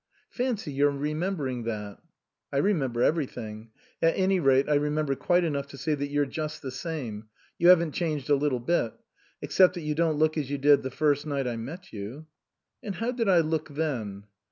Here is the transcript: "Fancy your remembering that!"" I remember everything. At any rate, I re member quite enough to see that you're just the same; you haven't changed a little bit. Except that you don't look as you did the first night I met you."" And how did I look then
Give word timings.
"Fancy 0.31 0.73
your 0.73 0.89
remembering 0.89 1.61
that!"" 1.65 1.99
I 2.51 2.57
remember 2.57 3.03
everything. 3.03 3.69
At 4.01 4.17
any 4.17 4.39
rate, 4.39 4.67
I 4.67 4.73
re 4.73 4.89
member 4.89 5.13
quite 5.13 5.43
enough 5.43 5.67
to 5.67 5.77
see 5.77 5.93
that 5.93 6.09
you're 6.09 6.25
just 6.25 6.63
the 6.63 6.71
same; 6.71 7.25
you 7.59 7.67
haven't 7.67 7.91
changed 7.91 8.27
a 8.27 8.35
little 8.35 8.59
bit. 8.59 8.93
Except 9.43 9.75
that 9.75 9.81
you 9.81 9.93
don't 9.93 10.17
look 10.17 10.39
as 10.39 10.49
you 10.49 10.57
did 10.57 10.81
the 10.81 10.89
first 10.89 11.27
night 11.27 11.45
I 11.47 11.55
met 11.55 11.93
you."" 11.93 12.25
And 12.81 12.95
how 12.95 13.11
did 13.11 13.29
I 13.29 13.41
look 13.41 13.69
then 13.69 14.23